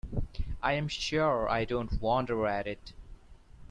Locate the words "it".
2.65-2.93